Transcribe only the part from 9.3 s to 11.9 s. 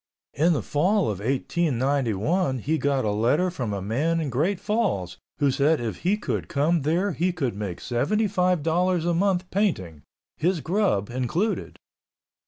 painting, his grub included.